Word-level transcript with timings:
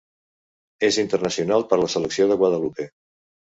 És 0.87 0.97
internacional 1.03 1.67
per 1.75 1.81
la 1.83 1.91
selecció 1.97 2.29
de 2.35 2.41
Guadalupe. 2.43 2.91